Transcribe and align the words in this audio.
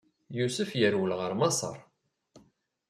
Yusef 0.37 0.69
yerwel 0.79 1.11
ɣer 1.19 1.31
Maṣer. 1.39 1.77